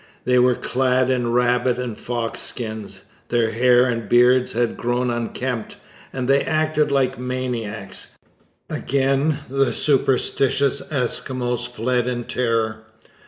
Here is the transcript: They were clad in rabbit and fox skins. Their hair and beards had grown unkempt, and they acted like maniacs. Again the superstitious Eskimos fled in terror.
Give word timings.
They 0.25 0.39
were 0.39 0.55
clad 0.55 1.11
in 1.11 1.31
rabbit 1.31 1.77
and 1.77 1.95
fox 1.95 2.39
skins. 2.41 3.03
Their 3.29 3.51
hair 3.51 3.85
and 3.85 4.09
beards 4.09 4.53
had 4.53 4.75
grown 4.75 5.11
unkempt, 5.11 5.75
and 6.11 6.27
they 6.27 6.41
acted 6.41 6.91
like 6.91 7.19
maniacs. 7.19 8.07
Again 8.67 9.41
the 9.47 9.71
superstitious 9.71 10.81
Eskimos 10.91 11.67
fled 11.67 12.07
in 12.07 12.23
terror. 12.23 12.85